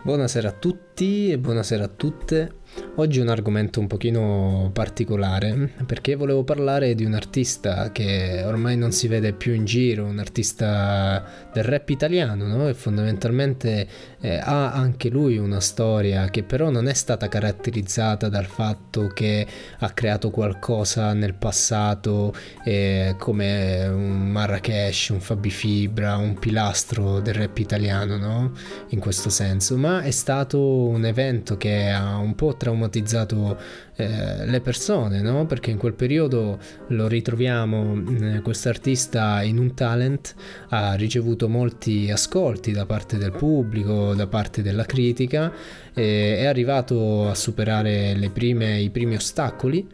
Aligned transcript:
Buonasera 0.00 0.50
a 0.50 0.52
tutti 0.52 1.32
e 1.32 1.38
buonasera 1.38 1.84
a 1.84 1.88
tutte. 1.88 2.52
Oggi 2.96 3.20
un 3.20 3.28
argomento 3.28 3.78
un 3.78 3.86
pochino 3.86 4.70
particolare 4.72 5.72
perché 5.86 6.16
volevo 6.16 6.42
parlare 6.42 6.94
di 6.94 7.04
un 7.04 7.14
artista 7.14 7.92
che 7.92 8.42
ormai 8.44 8.76
non 8.76 8.90
si 8.92 9.06
vede 9.06 9.32
più 9.32 9.54
in 9.54 9.64
giro, 9.64 10.04
un 10.04 10.18
artista 10.18 11.24
del 11.52 11.64
rap 11.64 11.88
italiano, 11.90 12.46
no? 12.46 12.68
E 12.68 12.74
fondamentalmente 12.74 13.86
eh, 14.20 14.36
ha 14.36 14.72
anche 14.72 15.08
lui 15.08 15.38
una 15.38 15.60
storia 15.60 16.28
che 16.28 16.42
però 16.42 16.70
non 16.70 16.88
è 16.88 16.92
stata 16.92 17.28
caratterizzata 17.28 18.28
dal 18.28 18.46
fatto 18.46 19.06
che 19.08 19.46
ha 19.78 19.90
creato 19.90 20.30
qualcosa 20.30 21.12
nel 21.12 21.34
passato 21.34 22.34
eh, 22.64 23.14
come 23.16 23.86
un 23.86 24.28
Marrakesh, 24.28 25.10
un 25.10 25.20
Fabi 25.20 25.50
Fibra, 25.50 26.16
un 26.16 26.36
pilastro 26.38 27.20
del 27.20 27.34
rap 27.34 27.58
italiano, 27.58 28.16
no? 28.16 28.52
In 28.88 28.98
questo 28.98 29.30
senso, 29.30 29.76
ma 29.76 30.02
è 30.02 30.10
stato 30.10 30.60
un 30.60 31.04
evento 31.04 31.56
che 31.56 31.88
ha 31.90 32.16
un 32.16 32.34
po' 32.34 32.56
traumatizzato 32.58 33.56
eh, 33.96 34.44
le 34.44 34.60
persone, 34.60 35.22
no? 35.22 35.46
Perché 35.46 35.70
in 35.70 35.78
quel 35.78 35.94
periodo 35.94 36.58
lo 36.88 37.08
ritroviamo, 37.08 38.02
eh, 38.20 38.40
quest'artista 38.42 39.42
in 39.42 39.58
un 39.58 39.72
talent 39.74 40.34
ha 40.68 40.92
ricevuto 40.94 41.48
molti 41.48 42.10
ascolti 42.10 42.72
da 42.72 42.84
parte 42.84 43.16
del 43.16 43.32
pubblico, 43.32 44.14
da 44.14 44.26
parte 44.26 44.60
della 44.60 44.84
critica, 44.84 45.50
eh, 45.94 46.36
è 46.38 46.44
arrivato 46.44 47.28
a 47.28 47.34
superare 47.34 48.16
prime, 48.32 48.78
i 48.80 48.90
primi 48.90 49.14
ostacoli 49.14 49.86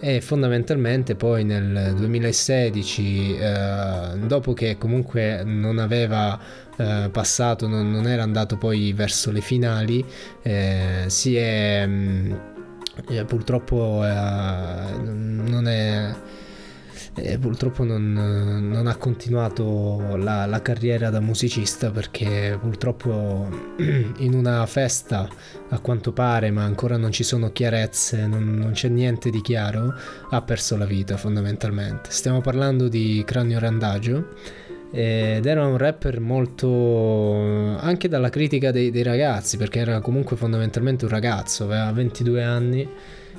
e 0.00 0.20
fondamentalmente 0.20 1.16
poi 1.16 1.44
nel 1.44 1.94
2016, 1.96 3.36
eh, 3.36 4.18
dopo 4.26 4.52
che 4.52 4.76
comunque 4.78 5.42
non 5.44 5.78
aveva 5.78 6.38
eh, 6.78 7.08
passato, 7.10 7.66
non, 7.66 7.90
non, 7.90 8.06
era 8.06 8.22
andato 8.22 8.56
poi 8.56 8.92
verso 8.92 9.30
le 9.30 9.40
finali, 9.40 10.04
eh, 10.42 11.04
si 11.08 11.36
è 11.36 11.86
mh, 11.86 11.92
mm, 11.92 12.32
eh, 13.08 13.24
purtroppo 13.24 14.04
eh, 14.04 14.98
non 15.02 15.68
è 15.68 16.14
e 17.20 17.38
purtroppo 17.38 17.84
non, 17.84 18.12
non, 18.70 18.86
ha 18.86 18.96
continuato 18.96 20.16
la, 20.16 20.46
la, 20.46 20.62
carriera 20.62 21.10
da 21.10 21.20
musicista 21.20 21.90
perché 21.90 22.56
purtroppo 22.60 23.48
in 24.18 24.34
una 24.34 24.64
festa 24.66 25.28
a 25.68 25.78
quanto 25.80 26.12
pare 26.12 26.50
ma 26.50 26.62
ancora 26.62 26.96
non 26.96 27.10
ci 27.10 27.24
sono 27.24 27.50
chiarezze 27.50 28.26
non, 28.26 28.54
non 28.54 28.72
c'è 28.72 28.88
niente 28.88 29.30
di 29.30 29.40
chiaro 29.40 29.94
ha 30.30 30.42
perso 30.42 30.76
la 30.76 30.86
vita 30.86 31.16
fondamentalmente. 31.16 32.10
Stiamo 32.10 32.40
parlando 32.40 32.88
di 32.88 33.22
Cranio 33.26 33.58
Randagio 33.58 34.28
ed 34.90 35.44
era 35.44 35.66
un 35.66 35.76
rapper 35.76 36.18
molto 36.20 37.76
anche 37.78 38.08
dalla 38.08 38.30
critica 38.30 38.70
dei, 38.70 38.90
dei, 38.90 39.02
ragazzi 39.02 39.58
perché 39.58 39.80
era 39.80 40.00
comunque 40.00 40.36
fondamentalmente 40.36 41.04
un 41.04 41.10
ragazzo 41.10 41.64
aveva 41.64 41.92
22 41.92 42.42
anni 42.42 42.88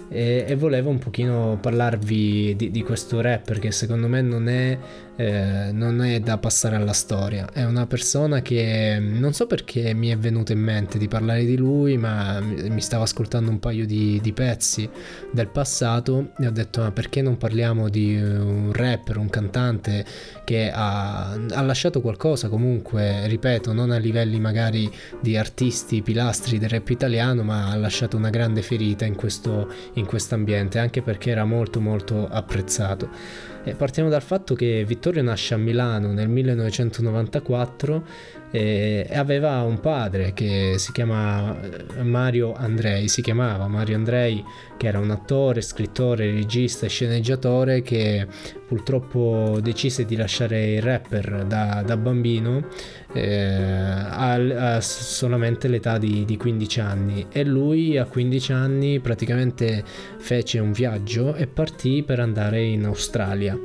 e, 0.09 0.45
e 0.47 0.55
volevo 0.55 0.89
un 0.89 0.99
pochino 0.99 1.57
parlarvi 1.59 2.55
di, 2.55 2.71
di, 2.71 2.83
questo 2.83 3.19
rapper 3.21 3.59
che 3.59 3.71
secondo 3.71 4.07
me 4.07 4.21
non 4.21 4.47
è 4.47 4.77
eh, 5.19 5.71
non 5.73 6.01
è 6.01 6.21
da 6.21 6.37
passare 6.37 6.77
alla 6.77 6.93
storia. 6.93 7.49
È 7.51 7.65
una 7.65 7.85
persona 7.85 8.41
che 8.41 8.97
non 9.01 9.33
so 9.33 9.47
perché 9.47 9.93
mi 9.93 10.07
è 10.07 10.17
venuto 10.17 10.53
in 10.53 10.59
mente 10.59 10.97
di 10.97 11.09
parlare 11.09 11.43
di 11.43 11.57
lui, 11.57 11.97
ma 11.97 12.39
mi 12.39 12.79
stavo 12.79 13.03
ascoltando 13.03 13.51
un 13.51 13.59
paio 13.59 13.85
di, 13.85 14.21
di 14.21 14.31
pezzi 14.31 14.89
del 15.29 15.49
passato 15.49 16.31
e 16.39 16.47
ho 16.47 16.51
detto 16.51 16.79
ma 16.83 16.91
perché 16.91 17.21
non 17.21 17.35
parliamo 17.37 17.89
di 17.89 18.15
un 18.15 18.71
rapper, 18.71 19.17
un 19.17 19.29
cantante 19.29 20.05
che 20.45 20.71
ha, 20.73 21.31
ha 21.31 21.61
lasciato 21.63 21.99
qualcosa 21.99 22.47
comunque, 22.47 23.27
ripeto, 23.27 23.73
non 23.73 23.91
a 23.91 23.97
livelli 23.97 24.39
magari 24.39 24.89
di 25.19 25.35
artisti 25.35 26.01
pilastri 26.01 26.59
del 26.59 26.69
rap 26.69 26.87
italiano, 26.87 27.43
ma 27.43 27.69
ha 27.69 27.75
lasciato 27.75 28.15
una 28.15 28.29
grande 28.29 28.61
ferita 28.61 29.03
in 29.03 29.15
questo 29.15 29.69
in 29.95 30.07
ambiente, 30.29 30.79
anche 30.79 31.01
perché 31.01 31.31
era 31.31 31.43
molto 31.43 31.81
molto 31.81 32.25
apprezzato. 32.25 33.09
E 33.63 33.75
partiamo 33.75 34.09
dal 34.09 34.21
fatto 34.21 34.55
che 34.55 34.83
Vittorio 34.87 35.21
nasce 35.21 35.53
a 35.53 35.57
Milano 35.57 36.11
nel 36.11 36.29
1994 36.29 38.03
e 38.51 39.07
aveva 39.11 39.61
un 39.61 39.79
padre 39.79 40.33
che 40.33 40.75
si 40.77 40.91
chiama 40.91 41.55
eh, 41.61 42.03
Mario 42.03 42.53
Andrei, 42.53 43.07
si 43.07 43.21
chiamava 43.21 43.67
Mario 43.67 43.95
Andrei, 43.95 44.43
che 44.77 44.87
era 44.87 44.99
un 44.99 45.11
attore, 45.11 45.61
scrittore, 45.61 46.31
regista 46.31 46.85
e 46.85 46.89
sceneggiatore 46.89 47.81
che 47.81 48.25
purtroppo 48.69 49.57
decise 49.63 50.05
di 50.05 50.15
lasciare 50.15 50.73
il 50.73 50.81
rapper 50.83 51.43
da, 51.47 51.81
da 51.83 51.97
bambino 51.97 52.67
eh, 53.13 53.51
a, 53.51 54.33
a, 54.75 54.79
solamente 54.79 55.67
l'età 55.67 55.97
di, 55.97 56.23
di 56.23 56.37
15 56.37 56.79
anni 56.79 57.25
e 57.31 57.43
lui 57.43 57.97
a 57.97 58.05
15 58.05 58.51
anni 58.51 58.99
praticamente 58.99 59.83
fece 60.19 60.59
un 60.59 60.71
viaggio 60.71 61.33
e 61.33 61.47
partì 61.47 62.03
per 62.03 62.19
andare 62.19 62.61
in 62.61 62.85
Australia 62.85 63.59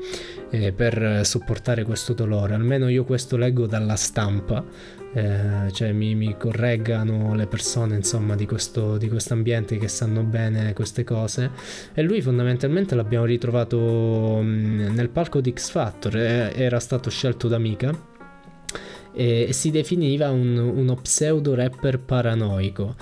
eh, 0.48 0.72
per 0.72 1.20
sopportare 1.26 1.84
questo 1.84 2.14
dolore. 2.14 2.54
Almeno 2.54 2.88
io 2.88 3.04
questo 3.04 3.36
leggo 3.36 3.66
dalla 3.66 3.96
stampa, 3.96 4.64
eh, 5.14 5.70
cioè 5.72 5.92
mi, 5.92 6.14
mi, 6.16 6.36
correggano 6.36 7.34
le 7.34 7.46
persone 7.46 7.94
insomma 7.94 8.34
di 8.34 8.46
questo 8.46 8.98
ambiente 9.30 9.78
che 9.78 9.88
sanno 9.88 10.22
bene 10.22 10.72
queste 10.72 11.04
cose. 11.04 11.50
E 11.94 12.02
lui 12.02 12.20
fondamentalmente 12.20 12.94
l'abbiamo 12.94 13.24
ritrovato 13.24 14.40
mm, 14.42 14.94
nel 14.94 15.08
palco 15.10 15.40
di 15.40 15.52
X 15.56 15.70
Factor, 15.70 16.16
era 16.16 16.80
stato 16.80 17.10
scelto 17.10 17.46
da 17.48 17.58
Mika 17.58 18.12
e 19.12 19.52
si 19.52 19.70
definiva 19.70 20.30
un, 20.30 20.58
uno 20.58 20.96
pseudo 20.96 21.54
rapper 21.54 22.00
paranoico. 22.00 22.96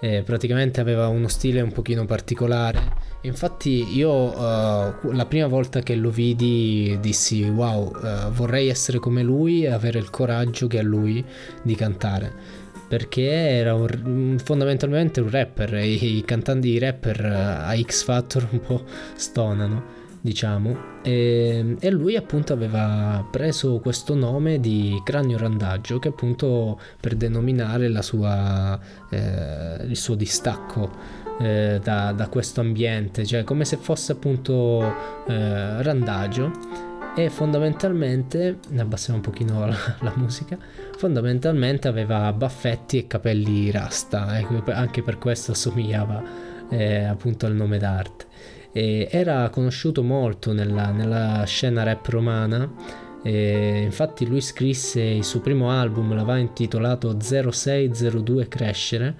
Eh, 0.00 0.22
praticamente 0.24 0.80
aveva 0.80 1.08
uno 1.08 1.28
stile 1.28 1.60
un 1.60 1.72
pochino 1.72 2.04
particolare 2.04 2.97
Infatti 3.22 3.96
io 3.96 4.10
uh, 4.10 5.10
la 5.10 5.26
prima 5.26 5.48
volta 5.48 5.80
che 5.80 5.96
lo 5.96 6.10
vidi 6.10 6.96
dissi 7.00 7.42
wow, 7.42 7.90
uh, 7.90 8.30
vorrei 8.30 8.68
essere 8.68 8.98
come 8.98 9.22
lui 9.22 9.64
e 9.64 9.70
avere 9.70 9.98
il 9.98 10.08
coraggio 10.10 10.68
che 10.68 10.78
ha 10.78 10.82
lui 10.82 11.24
di 11.62 11.74
cantare. 11.74 12.32
Perché 12.86 13.28
era 13.28 13.74
un, 13.74 14.38
fondamentalmente 14.42 15.20
un 15.20 15.30
rapper 15.30 15.74
e 15.74 15.86
i 15.88 16.22
cantanti 16.24 16.70
di 16.70 16.78
rapper 16.78 17.20
uh, 17.24 17.68
a 17.68 17.76
X 17.76 18.04
Factor 18.04 18.46
un 18.52 18.60
po' 18.60 18.84
stonano, 19.14 19.82
diciamo. 20.20 20.96
E, 21.02 21.76
e, 21.78 21.90
lui 21.90 22.14
appunto 22.14 22.52
aveva 22.52 23.26
preso 23.30 23.80
questo 23.80 24.14
nome 24.14 24.60
di 24.60 25.00
cranio 25.04 25.38
randaggio 25.38 25.98
che 25.98 26.08
appunto 26.08 26.80
per 27.00 27.14
denominare 27.16 27.90
sua, 28.02 28.78
eh, 29.10 29.84
il 29.86 29.96
suo 29.96 30.14
distacco 30.14 31.17
eh, 31.40 31.80
da, 31.82 32.12
da, 32.12 32.28
questo 32.28 32.60
ambiente, 32.60 33.24
cioè 33.24 33.44
come 33.44 33.64
se 33.64 33.76
fosse 33.76 34.12
appunto 34.12 34.82
eh, 35.26 35.82
randagio 35.82 36.50
e 37.14 37.30
fondamentalmente, 37.30 38.58
abbassiamo 38.76 39.18
un 39.18 39.24
pochino 39.24 39.66
la, 39.66 39.76
la, 40.00 40.12
musica, 40.16 40.56
fondamentalmente 40.96 41.88
aveva 41.88 42.32
baffetti 42.32 42.98
e 42.98 43.06
capelli 43.06 43.70
rasta, 43.70 44.38
eh, 44.38 44.46
anche 44.72 45.02
per 45.02 45.18
questo 45.18 45.52
assomigliava 45.52 46.22
eh, 46.70 47.04
appunto 47.04 47.46
al 47.46 47.54
nome 47.54 47.78
d'arte. 47.78 48.26
E 48.72 49.08
era 49.10 49.48
conosciuto 49.48 50.02
molto 50.02 50.52
nella, 50.52 50.90
nella 50.90 51.42
scena 51.44 51.82
rap 51.82 52.06
romana 52.06 52.70
e 53.22 53.82
infatti 53.82 54.26
lui 54.26 54.40
scrisse 54.40 55.00
il 55.00 55.24
suo 55.24 55.40
primo 55.40 55.70
album, 55.70 56.14
l'aveva 56.14 56.38
intitolato 56.38 57.16
0602 57.20 58.46
Crescere, 58.46 59.16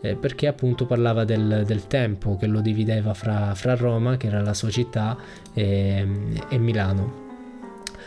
eh, 0.00 0.14
perché 0.14 0.46
appunto 0.46 0.86
parlava 0.86 1.24
del, 1.24 1.64
del, 1.66 1.86
tempo 1.86 2.36
che 2.36 2.46
lo 2.46 2.60
divideva 2.60 3.14
fra, 3.14 3.54
fra, 3.54 3.74
Roma, 3.74 4.16
che 4.16 4.28
era 4.28 4.40
la 4.40 4.54
sua 4.54 4.70
città, 4.70 5.16
e, 5.52 6.06
e 6.48 6.58
Milano. 6.58 7.26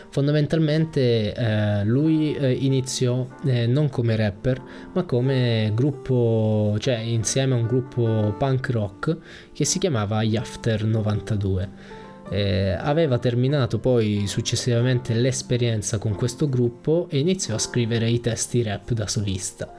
Fondamentalmente 0.08 1.32
eh, 1.32 1.84
lui 1.84 2.34
eh, 2.34 2.52
iniziò 2.52 3.26
eh, 3.46 3.66
non 3.66 3.88
come 3.88 4.14
rapper, 4.14 4.60
ma 4.92 5.04
come 5.04 5.72
gruppo, 5.74 6.76
cioè 6.78 6.98
insieme 6.98 7.54
a 7.54 7.56
un 7.56 7.66
gruppo 7.66 8.34
punk 8.36 8.68
rock 8.70 9.16
che 9.54 9.64
si 9.64 9.78
chiamava 9.78 10.22
Yafter 10.22 10.84
92. 10.84 12.00
Eh, 12.30 12.76
aveva 12.78 13.18
terminato 13.18 13.78
poi 13.78 14.26
successivamente 14.26 15.14
l'esperienza 15.14 15.96
con 15.96 16.14
questo 16.14 16.46
gruppo 16.46 17.06
e 17.10 17.18
iniziò 17.18 17.54
a 17.54 17.58
scrivere 17.58 18.08
i 18.08 18.20
testi 18.20 18.62
rap 18.62 18.92
da 18.92 19.06
solista 19.06 19.72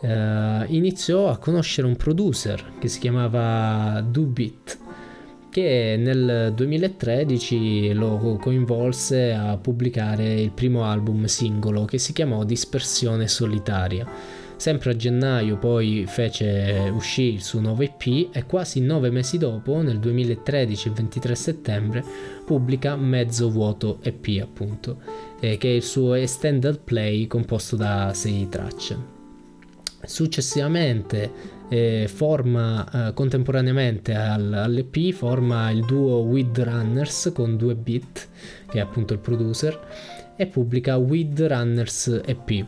eh, 0.00 0.64
iniziò 0.68 1.28
a 1.28 1.38
conoscere 1.38 1.86
un 1.86 1.96
producer 1.96 2.72
che 2.78 2.88
si 2.88 2.98
chiamava 2.98 4.00
Dubit 4.00 4.84
che 5.56 5.96
nel 5.98 6.52
2013 6.54 7.94
lo 7.94 8.38
coinvolse 8.38 9.32
a 9.32 9.56
pubblicare 9.56 10.34
il 10.34 10.50
primo 10.50 10.84
album 10.84 11.24
singolo 11.24 11.86
che 11.86 11.96
si 11.96 12.12
chiamò 12.12 12.44
Dispersione 12.44 13.26
Solitaria. 13.26 14.06
Sempre 14.56 14.90
a 14.90 14.96
gennaio 14.96 15.56
poi 15.56 16.04
fece 16.06 16.90
uscì 16.92 17.32
il 17.32 17.42
suo 17.42 17.60
nuovo 17.60 17.80
EP 17.82 18.28
e 18.32 18.44
quasi 18.44 18.82
nove 18.82 19.08
mesi 19.10 19.38
dopo, 19.38 19.80
nel 19.80 19.98
2013, 19.98 20.88
il 20.88 20.94
23 20.94 21.34
settembre, 21.34 22.04
pubblica 22.44 22.94
Mezzo 22.94 23.50
Vuoto 23.50 23.98
EP 24.02 24.42
appunto, 24.42 24.98
eh, 25.40 25.56
che 25.56 25.68
è 25.68 25.74
il 25.76 25.82
suo 25.82 26.12
extended 26.12 26.80
play 26.80 27.26
composto 27.26 27.76
da 27.76 28.12
sei 28.12 28.46
tracce. 28.50 29.15
Successivamente 30.06 31.54
eh, 31.68 32.08
forma 32.12 33.08
eh, 33.08 33.12
contemporaneamente 33.12 34.14
al, 34.14 34.52
all'EP 34.52 35.12
forma 35.12 35.70
il 35.70 35.84
duo 35.84 36.18
With 36.18 36.58
Runners 36.58 37.32
con 37.34 37.56
2 37.56 37.74
bit 37.74 38.28
che 38.68 38.78
è 38.78 38.80
appunto 38.80 39.12
il 39.12 39.18
producer 39.18 39.78
e 40.36 40.46
pubblica 40.46 40.96
With 40.96 41.40
Runners 41.40 42.20
EP 42.24 42.66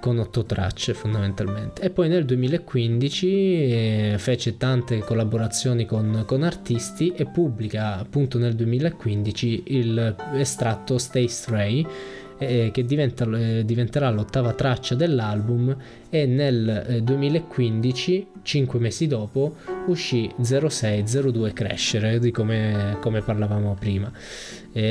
con 0.00 0.18
8 0.18 0.44
tracce 0.44 0.94
fondamentalmente. 0.94 1.82
E 1.82 1.90
poi 1.90 2.08
nel 2.08 2.24
2015 2.24 3.26
eh, 3.26 4.14
fece 4.18 4.56
tante 4.56 4.98
collaborazioni 5.00 5.84
con, 5.84 6.22
con, 6.26 6.42
artisti 6.42 7.12
e 7.16 7.26
pubblica 7.26 7.98
appunto 7.98 8.38
nel 8.38 8.54
2015 8.54 9.62
il 9.66 10.16
estratto 10.34 10.98
Stay 10.98 11.26
Stray 11.26 11.84
eh, 12.38 12.70
che 12.72 12.84
diventa, 12.84 13.24
eh, 13.24 13.64
diventerà 13.64 14.10
l'ottava 14.10 14.52
traccia 14.52 14.94
dell'album 14.94 15.74
e 16.10 16.26
nel 16.26 17.00
2015, 17.02 18.16
eh, 18.16 18.26
5 18.42 18.78
mesi 18.78 19.06
dopo, 19.06 19.56
uscì 19.86 20.30
0602 20.40 21.52
Crescere, 21.52 22.18
di 22.18 22.30
come, 22.30 22.98
come 23.00 23.20
parlavamo 23.20 23.76
prima. 23.78 24.10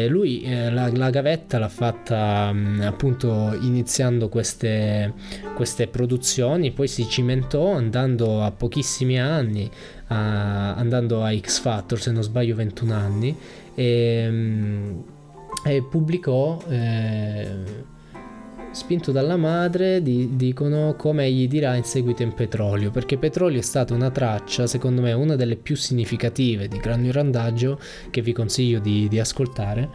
Lui 0.08 0.42
eh, 0.42 0.72
la, 0.72 0.90
la, 0.92 1.12
gavetta 1.12 1.60
l'ha 1.60 1.70
fatta 1.70 2.52
mh, 2.52 2.58
mm, 2.58 2.82
appunto 2.82 3.56
iniziando 3.62 4.30
queste, 4.30 5.14
queste, 5.54 5.86
produzioni, 5.86 6.72
poi 6.72 6.88
si 6.88 7.08
cimentò 7.08 7.74
andando 7.74 8.42
a 8.42 8.50
pochissimi 8.50 9.20
anni, 9.20 9.70
a, 10.08 10.74
andando 10.74 11.24
a 11.24 11.38
X 11.38 11.60
Factor, 11.60 12.02
se 12.02 12.12
non 12.12 12.24
sbaglio 12.24 12.56
21 12.56 12.94
anni, 12.96 13.38
e, 13.76 14.28
mm, 14.28 15.00
e 15.68 15.82
pubblicò 15.82 16.62
eh, 16.70 17.48
spinto 18.70 19.12
dalla 19.12 19.36
madre 19.36 20.02
di, 20.04 20.36
dicono 20.36 20.94
come 20.96 21.26
egli 21.26 21.48
dirà 21.48 21.76
in 21.76 21.86
seguito 21.86 22.22
in 22.22 22.34
Petrolio 22.34 22.92
perché 22.92 23.18
Petrolio 23.18 23.58
è 23.58 23.64
stata 23.64 23.96
una 23.96 24.12
traccia 24.12 24.68
secondo 24.68 25.02
me 25.02 25.14
una 25.14 25.36
delle 25.36 25.56
più 25.56 25.76
significative 25.76 26.68
di 26.68 26.78
Granio 26.78 27.12
Randaggio 27.12 27.80
che 28.12 28.22
vi 28.22 28.32
consiglio 28.32 28.80
di, 28.80 29.08
di 29.08 29.20
ascoltare. 29.20 29.90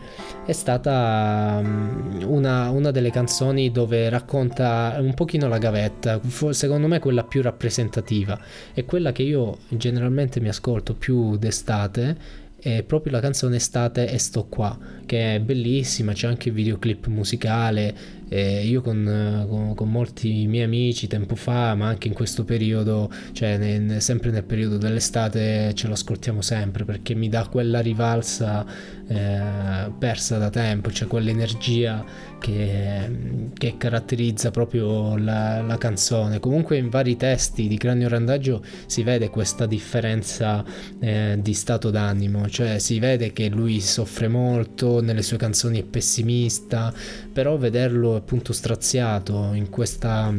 È 0.44 0.52
stata 0.52 1.60
um, 1.62 2.24
una, 2.26 2.70
una, 2.70 2.90
delle 2.90 3.10
canzoni 3.10 3.70
dove 3.70 4.08
racconta 4.08 4.96
un 4.98 5.14
pochino 5.14 5.46
la 5.46 5.58
gavetta 5.58 6.20
secondo 6.50 6.88
me 6.88 6.98
quella 6.98 7.22
più 7.22 7.42
rappresentativa. 7.42 8.40
È 8.72 8.84
quella 8.84 9.12
che 9.12 9.22
io 9.22 9.58
generalmente 9.68 10.40
mi 10.40 10.48
ascolto 10.48 10.94
più 10.94 11.36
d'estate 11.36 12.48
è 12.60 12.82
proprio 12.82 13.12
la 13.12 13.20
canzone 13.20 13.56
Estate 13.56 14.08
e 14.08 14.18
sto 14.18 14.44
qua, 14.44 14.78
che 15.06 15.36
è 15.36 15.40
bellissima, 15.40 16.12
c'è 16.12 16.26
anche 16.26 16.48
il 16.48 16.54
videoclip 16.54 17.06
musicale. 17.06 18.18
Eh, 18.32 18.64
io 18.64 18.80
con, 18.80 19.44
con, 19.48 19.74
con, 19.74 19.90
molti 19.90 20.46
miei 20.46 20.62
amici 20.62 21.08
tempo 21.08 21.34
fa, 21.34 21.74
ma 21.74 21.88
anche 21.88 22.06
in 22.06 22.14
questo 22.14 22.44
periodo, 22.44 23.10
cioè 23.32 23.58
nel, 23.58 24.00
sempre 24.00 24.30
nel 24.30 24.44
periodo 24.44 24.78
dell'estate, 24.78 25.74
ce 25.74 25.88
lo 25.88 25.94
ascoltiamo 25.94 26.40
sempre 26.40 26.84
perché 26.84 27.16
mi 27.16 27.28
dà 27.28 27.48
quella 27.48 27.80
rivalsa 27.80 28.64
eh, 29.08 29.90
persa 29.98 30.38
da 30.38 30.50
tempo, 30.50 30.92
cioè 30.92 31.08
quell'energia 31.08 32.04
che, 32.38 33.10
che 33.58 33.74
caratterizza 33.76 34.52
proprio 34.52 35.16
la, 35.16 35.60
la, 35.62 35.78
canzone. 35.78 36.38
Comunque 36.38 36.76
in 36.76 36.88
vari 36.88 37.16
testi 37.16 37.66
di 37.66 37.76
Cranio 37.76 38.08
Randaggio 38.08 38.62
si 38.86 39.02
vede 39.02 39.28
questa 39.28 39.66
differenza 39.66 40.64
eh, 41.00 41.38
di 41.40 41.54
stato 41.54 41.90
d'animo, 41.90 42.48
cioè 42.48 42.78
si 42.78 43.00
vede 43.00 43.32
che 43.32 43.48
lui 43.48 43.80
soffre 43.80 44.28
molto, 44.28 45.02
nelle 45.02 45.22
sue 45.22 45.36
canzoni 45.36 45.80
è 45.80 45.84
pessimista, 45.84 46.94
però 47.32 47.56
vederlo 47.56 48.19
appunto 48.20 48.52
straziato 48.52 49.52
in 49.52 49.68
questa 49.68 50.32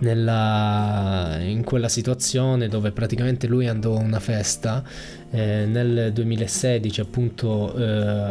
nella, 0.00 1.36
in 1.40 1.62
quella 1.62 1.88
situazione 1.88 2.68
dove 2.68 2.90
praticamente 2.90 3.46
lui 3.46 3.66
andò 3.68 3.96
a 3.96 4.00
una 4.00 4.20
festa 4.20 4.82
eh, 5.30 5.66
nel 5.66 6.12
2016 6.12 7.00
appunto 7.00 7.74
eh, 7.74 7.84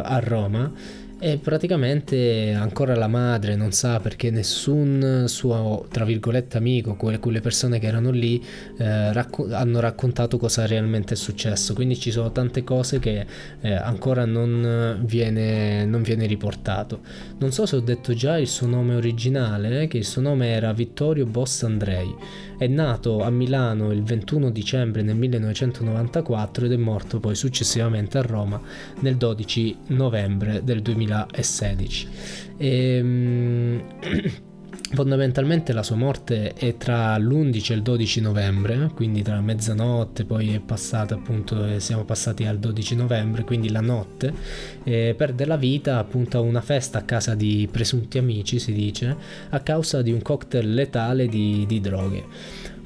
a 0.03 0.19
Roma 0.19 0.71
e 1.21 1.37
praticamente 1.37 2.53
ancora 2.57 2.95
la 2.95 3.09
madre 3.09 3.57
non 3.57 3.73
sa 3.73 3.99
perché 3.99 4.31
nessun 4.31 5.25
suo, 5.27 5.85
tra 5.91 6.05
virgolette, 6.05 6.55
amico, 6.55 6.95
quelle, 6.95 7.41
persone 7.41 7.77
che 7.77 7.87
erano 7.87 8.09
lì, 8.09 8.41
eh, 8.77 9.11
racco- 9.11 9.53
hanno 9.53 9.81
raccontato 9.81 10.37
cosa 10.37 10.65
realmente 10.65 11.15
è 11.15 11.17
successo. 11.17 11.73
Quindi 11.73 11.99
ci 11.99 12.11
sono 12.11 12.31
tante 12.31 12.63
cose 12.63 12.99
che 12.99 13.25
eh, 13.59 13.73
ancora 13.73 14.23
non 14.23 15.01
viene, 15.03 15.83
non 15.85 16.01
viene, 16.03 16.25
riportato. 16.25 17.01
Non 17.39 17.51
so 17.51 17.65
se 17.65 17.75
ho 17.75 17.81
detto 17.81 18.13
già 18.13 18.37
il 18.37 18.47
suo 18.47 18.67
nome 18.67 18.95
originale, 18.95 19.87
che 19.87 19.97
il 19.97 20.05
suo 20.05 20.21
nome 20.21 20.47
era 20.47 20.71
Vittorio 20.71 21.25
Boss 21.25 21.63
Andrei. 21.63 22.15
È 22.57 22.67
nato 22.67 23.21
a 23.23 23.29
Milano 23.29 23.93
il 23.93 24.03
21 24.03 24.51
dicembre 24.51 25.01
del 25.03 25.15
1994 25.15 26.65
ed 26.65 26.73
è 26.73 26.75
morto 26.75 27.19
poi 27.21 27.33
successivamente 27.33 28.17
a 28.17 28.21
Roma 28.21 28.59
nel 28.99 29.15
12 29.15 29.77
novembre 29.87 30.61
del 30.63 30.81
2016. 31.09 32.07
E, 32.57 32.99
um, 33.01 33.83
Fondamentalmente 34.91 35.71
la 35.71 35.83
sua 35.83 35.97
morte 35.97 36.53
è 36.53 36.75
tra 36.75 37.15
l'11 37.15 37.71
e 37.71 37.75
il 37.75 37.83
12 37.83 38.21
novembre, 38.21 38.89
quindi 38.95 39.21
tra 39.21 39.39
mezzanotte, 39.39 40.25
poi 40.25 40.55
è 40.55 40.59
passata 40.59 41.13
appunto, 41.13 41.79
siamo 41.79 42.05
passati 42.05 42.45
al 42.45 42.57
12 42.57 42.95
novembre, 42.95 43.43
quindi 43.43 43.69
la 43.69 43.81
notte, 43.81 44.33
e 44.83 45.13
perde 45.15 45.45
la 45.45 45.57
vita 45.57 45.99
appunto 45.99 46.39
a 46.39 46.41
una 46.41 46.61
festa 46.61 46.97
a 46.97 47.03
casa 47.03 47.35
di 47.35 47.69
presunti 47.71 48.17
amici, 48.17 48.57
si 48.57 48.73
dice, 48.73 49.15
a 49.49 49.59
causa 49.59 50.01
di 50.01 50.11
un 50.11 50.23
cocktail 50.23 50.73
letale 50.73 51.27
di, 51.27 51.65
di 51.67 51.79
droghe 51.79 52.25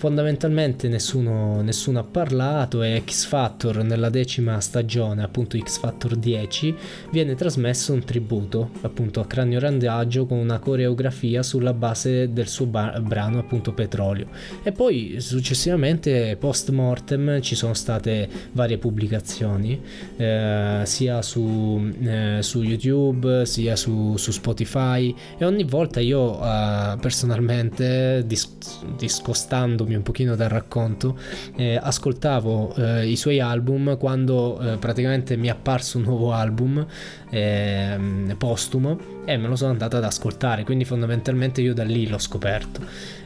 fondamentalmente 0.04 0.90
nessuno, 0.90 1.62
nessuno, 1.62 2.00
ha 2.00 2.04
parlato 2.04 2.84
e 2.84 3.02
X 3.06 3.24
Factor 3.24 3.86
nella 3.86 4.10
decima 4.10 4.60
stagione, 4.60 5.24
appunto 5.24 5.58
X 5.58 5.80
Factor 5.80 6.18
10, 6.18 6.76
viene 7.10 7.36
trasmesso 7.36 7.94
un 7.94 8.04
tributo 8.04 8.72
appunto 8.82 9.22
a 9.22 9.26
Cranio 9.26 9.62
Randaggio 9.62 10.26
con 10.26 10.40
una 10.40 10.60
coreografia 10.60 11.42
sulla 11.42 11.72
base 11.72 12.34
del 12.34 12.50
suo 12.50 12.66
ba- 12.66 13.00
brano 13.00 13.40
appunto 13.40 13.72
Petrolio. 13.72 14.28
E 14.62 14.74
poi 14.74 15.22
successivamente 15.22 16.36
post 16.36 16.70
mortem 16.72 17.40
ci 17.40 17.56
sono 17.56 17.74
state 17.74 18.28
varie 18.52 18.78
pubblicazioni 18.78 19.82
eh, 20.18 20.82
sia 20.84 21.22
su, 21.22 21.94
eh, 22.02 22.40
su, 22.42 22.62
YouTube 22.62 23.46
sia 23.46 23.78
su, 23.78 24.18
su, 24.18 24.32
Spotify 24.32 25.16
e 25.38 25.46
ogni 25.46 25.64
volta 25.64 26.02
io 26.02 26.44
eh, 26.44 26.98
personalmente 27.00 28.24
dis- 28.26 28.58
discostandomi 28.98 29.92
un 29.96 30.04
pochino 30.04 30.36
dal 30.36 30.50
racconto, 30.50 31.18
eh, 31.56 31.80
ascoltavo 31.82 32.76
eh, 32.76 33.08
i 33.08 33.16
suoi 33.16 33.40
album 33.40 33.98
quando 33.98 34.60
eh, 34.60 34.78
praticamente 34.78 35.38
mi 35.38 35.48
è 35.48 35.52
apparso 35.52 35.98
un 35.98 36.04
nuovo 36.04 36.32
album 36.32 36.86
ehm, 37.30 38.36
postumo 38.38 39.00
e 39.26 39.38
me 39.38 39.48
lo 39.48 39.56
sono 39.56 39.72
andato 39.72 39.98
ad 39.98 40.04
ascoltare, 40.04 40.64
quindi 40.64 40.86
fondamentalmente 40.86 41.62
io 41.62 41.74
da 41.74 41.84
lì 41.84 42.08
l'ho 42.08 42.18
scoperto. 42.18 42.82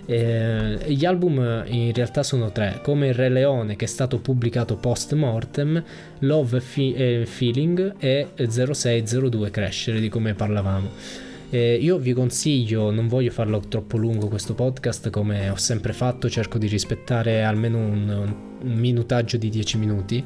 Eh, 0.06 0.78
gli 0.88 1.04
album 1.04 1.64
in 1.68 1.92
realtà 1.94 2.24
sono 2.24 2.52
tre, 2.52 2.80
come 2.82 3.08
Il 3.08 3.14
Re 3.14 3.30
Leone 3.30 3.76
che 3.76 3.86
è 3.86 3.88
stato 3.88 4.20
pubblicato 4.20 4.78
post 4.78 5.14
mortem, 5.14 5.84
Love 6.20 6.62
Fe- 6.62 6.96
eh, 6.96 7.26
Feeling 7.26 7.96
e 7.98 8.30
0602 8.36 9.52
Crescere 9.52 10.00
di 10.00 10.10
come 10.10 10.34
parlavamo. 10.34 11.27
Eh, 11.50 11.76
io 11.76 11.98
vi 11.98 12.12
consiglio, 12.12 12.92
non 12.92 13.08
voglio 13.08 13.32
farlo 13.32 13.60
troppo 13.60 13.98
lungo 13.98 14.28
questo 14.28 14.54
podcast, 14.54 15.10
come 15.10 15.50
ho 15.50 15.56
sempre 15.56 15.94
fatto, 15.94 16.30
cerco 16.30 16.58
di 16.58 16.68
rispettare 16.68 17.44
almeno 17.44 17.78
un, 17.78 18.10
un 18.10 18.57
un 18.62 18.74
minutaggio 18.74 19.38
di 19.38 19.50
10 19.50 19.78
minuti. 19.78 20.24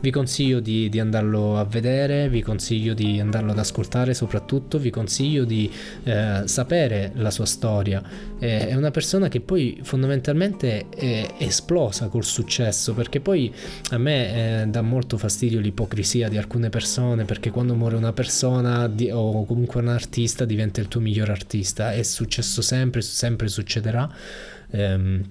Vi 0.00 0.10
consiglio 0.10 0.60
di, 0.60 0.88
di, 0.88 1.00
andarlo 1.00 1.58
a 1.58 1.64
vedere, 1.64 2.28
vi 2.28 2.42
consiglio 2.42 2.94
di 2.94 3.20
andarlo 3.20 3.52
ad 3.52 3.58
ascoltare 3.58 4.14
soprattutto, 4.14 4.78
vi 4.78 4.90
consiglio 4.90 5.44
di 5.44 5.70
eh, 6.04 6.42
sapere 6.44 7.12
la 7.14 7.30
sua 7.30 7.46
storia. 7.46 8.02
Eh, 8.38 8.68
è 8.68 8.74
una 8.74 8.90
persona 8.90 9.28
che 9.28 9.40
poi 9.40 9.80
fondamentalmente 9.82 10.88
è 10.88 11.34
esplosa 11.38 12.08
col 12.08 12.24
successo 12.24 12.94
perché 12.94 13.20
poi 13.20 13.52
a 13.90 13.98
me 13.98 14.62
eh, 14.62 14.66
dà 14.66 14.82
molto 14.82 15.16
fastidio 15.16 15.60
l'ipocrisia 15.60 16.28
di 16.28 16.36
alcune 16.36 16.68
persone 16.68 17.24
perché 17.24 17.50
quando 17.50 17.74
muore 17.74 17.96
una 17.96 18.12
persona 18.12 18.88
di, 18.88 19.10
o 19.10 19.44
comunque 19.44 19.80
un 19.80 19.88
artista 19.88 20.44
diventa 20.44 20.80
il 20.80 20.88
tuo 20.88 21.00
miglior 21.00 21.30
artista. 21.30 21.92
È 21.92 22.02
successo 22.02 22.62
sempre, 22.62 23.02
sempre 23.02 23.48
succederà. 23.48 24.10
Ehm, 24.70 25.22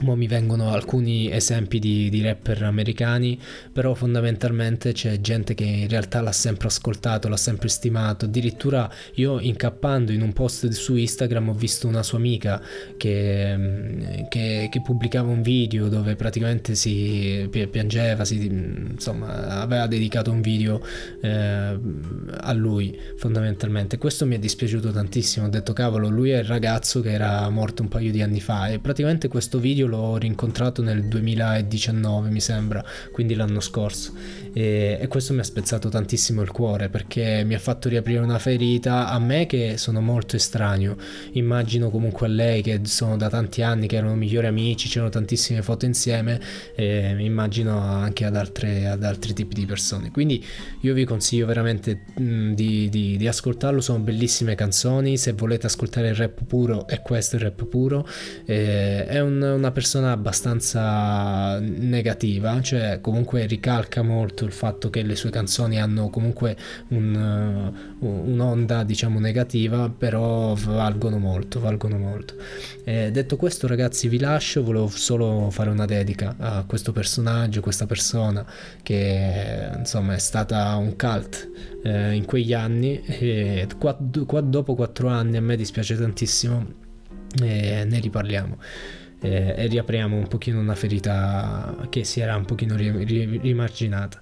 Mo 0.00 0.16
mi 0.16 0.26
vengono 0.26 0.72
alcuni 0.72 1.30
esempi 1.30 1.78
di, 1.78 2.10
di, 2.10 2.20
rapper 2.20 2.64
americani, 2.64 3.38
però 3.72 3.94
fondamentalmente 3.94 4.90
c'è 4.90 5.20
gente 5.20 5.54
che 5.54 5.62
in 5.62 5.88
realtà 5.88 6.20
l'ha 6.20 6.32
sempre 6.32 6.66
ascoltato, 6.66 7.28
l'ha 7.28 7.36
sempre 7.36 7.68
stimato. 7.68 8.24
Addirittura 8.24 8.90
io 9.14 9.38
incappando 9.38 10.10
in 10.10 10.20
un 10.20 10.32
post 10.32 10.68
su 10.70 10.96
Instagram 10.96 11.50
ho 11.50 11.54
visto 11.54 11.86
una 11.86 12.02
sua 12.02 12.18
amica 12.18 12.60
che, 12.96 14.26
che, 14.28 14.68
che 14.68 14.82
pubblicava 14.82 15.30
un 15.30 15.42
video 15.42 15.86
dove 15.86 16.16
praticamente 16.16 16.74
si 16.74 17.48
piangeva, 17.70 18.24
si, 18.24 18.46
insomma 18.46 19.60
aveva 19.60 19.86
dedicato 19.86 20.32
un 20.32 20.40
video 20.40 20.84
eh, 21.20 21.78
a 22.40 22.52
lui 22.52 22.98
fondamentalmente. 23.16 23.96
Questo 23.98 24.26
mi 24.26 24.34
è 24.34 24.38
dispiaciuto 24.40 24.90
tantissimo, 24.90 25.46
ho 25.46 25.50
detto 25.50 25.72
cavolo, 25.72 26.08
lui 26.08 26.30
è 26.30 26.38
il 26.38 26.44
ragazzo 26.44 27.00
che 27.00 27.12
era 27.12 27.48
morto 27.48 27.82
un 27.82 27.88
paio 27.88 28.10
di 28.10 28.22
anni 28.22 28.40
fa 28.40 28.66
e 28.70 28.80
praticamente 28.80 29.28
questo 29.28 29.60
video 29.60 29.82
io 29.84 29.86
l'ho 29.86 30.16
rincontrato 30.16 30.82
nel 30.82 31.04
2019 31.04 32.30
mi 32.30 32.40
sembra, 32.40 32.84
quindi 33.12 33.34
l'anno 33.34 33.60
scorso. 33.60 34.12
E, 34.52 34.98
e, 35.00 35.08
questo 35.08 35.32
mi 35.32 35.40
ha 35.40 35.44
spezzato 35.44 35.88
tantissimo 35.88 36.40
il 36.40 36.50
cuore 36.50 36.88
perché 36.88 37.42
mi 37.44 37.54
ha 37.54 37.58
fatto 37.58 37.88
riaprire 37.88 38.20
una 38.20 38.38
ferita 38.38 39.08
a 39.08 39.18
me 39.18 39.46
che 39.46 39.76
sono 39.78 40.00
molto 40.00 40.36
estraneo, 40.36 40.96
immagino 41.32 41.90
comunque 41.90 42.26
a 42.26 42.30
lei 42.30 42.62
che 42.62 42.80
sono 42.84 43.16
da 43.16 43.28
tanti 43.28 43.62
anni 43.62 43.86
che 43.86 43.96
erano 43.96 44.14
migliori 44.14 44.46
amici, 44.46 44.88
c'erano 44.88 45.10
tantissime 45.10 45.62
foto 45.62 45.84
insieme 45.84 46.40
e 46.74 47.16
immagino 47.18 47.78
anche 47.78 48.24
ad, 48.24 48.36
altre, 48.36 48.86
ad 48.86 49.02
altri 49.02 49.32
tipi 49.32 49.54
di 49.54 49.66
persone, 49.66 50.10
quindi 50.10 50.44
io 50.80 50.94
vi 50.94 51.04
consiglio 51.04 51.46
veramente 51.46 52.04
mh, 52.16 52.52
di, 52.52 52.88
di, 52.88 53.16
di 53.16 53.26
ascoltarlo, 53.26 53.80
sono 53.80 53.98
bellissime 53.98 54.54
canzoni, 54.54 55.16
se 55.16 55.32
volete 55.32 55.66
ascoltare 55.66 56.08
il 56.08 56.14
rap 56.14 56.44
puro 56.44 56.86
è 56.86 57.02
questo 57.02 57.34
il 57.36 57.42
rap 57.42 57.64
puro, 57.64 58.06
eh, 58.46 59.04
è 59.04 59.20
un, 59.20 59.42
una 59.42 59.72
persona 59.74 60.12
abbastanza 60.12 61.58
negativa, 61.60 62.62
cioè 62.62 63.00
comunque 63.02 63.44
ricalca 63.44 64.00
molto 64.00 64.46
il 64.46 64.52
fatto 64.52 64.88
che 64.88 65.02
le 65.02 65.16
sue 65.16 65.28
canzoni 65.28 65.78
hanno 65.78 66.08
comunque 66.08 66.56
un, 66.88 67.74
uh, 67.98 68.06
un'onda 68.06 68.84
diciamo 68.84 69.20
negativa, 69.20 69.90
però 69.90 70.54
valgono 70.54 71.18
molto, 71.18 71.60
valgono 71.60 71.98
molto. 71.98 72.36
E 72.84 73.10
detto 73.10 73.36
questo 73.36 73.66
ragazzi 73.66 74.08
vi 74.08 74.18
lascio, 74.18 74.62
volevo 74.62 74.88
solo 74.88 75.50
fare 75.50 75.68
una 75.68 75.84
dedica 75.84 76.36
a 76.38 76.64
questo 76.64 76.92
personaggio, 76.92 77.60
questa 77.60 77.84
persona 77.84 78.46
che 78.82 79.70
insomma 79.76 80.14
è 80.14 80.18
stata 80.18 80.74
un 80.76 80.96
cult 80.96 81.50
eh, 81.82 82.12
in 82.12 82.24
quegli 82.24 82.54
anni 82.54 83.02
e 83.02 83.66
qua, 83.78 83.98
qua, 84.26 84.40
dopo 84.40 84.74
quattro 84.74 85.08
anni 85.08 85.36
a 85.36 85.42
me 85.42 85.56
dispiace 85.56 85.96
tantissimo 85.96 86.82
e 87.42 87.84
ne 87.84 87.98
riparliamo 87.98 88.56
eh, 89.24 89.54
e 89.56 89.66
riapriamo 89.66 90.16
un 90.16 90.28
pochino 90.28 90.60
una 90.60 90.74
ferita 90.74 91.74
che 91.88 92.04
si 92.04 92.20
era 92.20 92.36
un 92.36 92.44
pochino 92.44 92.76
rimarginata. 92.76 94.20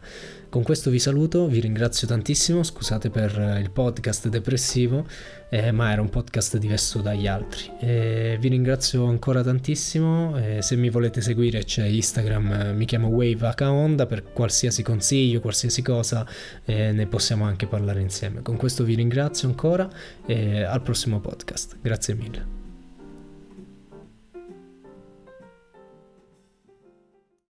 Con 0.48 0.62
questo 0.62 0.90
vi 0.90 0.98
saluto, 0.98 1.46
vi 1.46 1.60
ringrazio 1.60 2.06
tantissimo, 2.06 2.62
scusate 2.62 3.08
per 3.08 3.58
il 3.58 3.70
podcast 3.70 4.28
depressivo, 4.28 5.06
eh, 5.48 5.72
ma 5.72 5.90
era 5.90 6.02
un 6.02 6.10
podcast 6.10 6.58
diverso 6.58 7.00
dagli 7.00 7.26
altri. 7.26 7.70
Eh, 7.80 8.36
vi 8.38 8.48
ringrazio 8.48 9.06
ancora 9.06 9.42
tantissimo, 9.42 10.36
eh, 10.36 10.60
se 10.60 10.76
mi 10.76 10.90
volete 10.90 11.22
seguire 11.22 11.64
c'è 11.64 11.86
Instagram, 11.86 12.52
eh, 12.52 12.72
mi 12.74 12.84
chiamo 12.84 13.08
Wave 13.08 13.54
Onda 13.60 14.04
per 14.04 14.24
qualsiasi 14.24 14.82
consiglio, 14.82 15.40
qualsiasi 15.40 15.80
cosa, 15.80 16.26
eh, 16.66 16.92
ne 16.92 17.06
possiamo 17.06 17.44
anche 17.44 17.66
parlare 17.66 18.02
insieme. 18.02 18.42
Con 18.42 18.56
questo 18.56 18.84
vi 18.84 18.94
ringrazio 18.94 19.48
ancora 19.48 19.88
e 20.26 20.62
al 20.64 20.82
prossimo 20.82 21.18
podcast, 21.20 21.78
grazie 21.80 22.14
mille. 22.14 22.61